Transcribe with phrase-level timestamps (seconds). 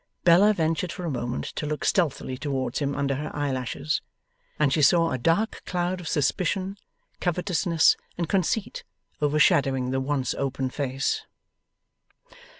[0.23, 4.01] Bella ventured for a moment to look stealthily towards him under her eyelashes,
[4.57, 6.75] and she saw a dark cloud of suspicion,
[7.19, 8.83] covetousness, and conceit,
[9.21, 11.27] overshadowing the once open face.